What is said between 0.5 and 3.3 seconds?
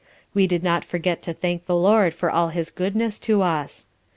not forget to thank the LORD for all his goodness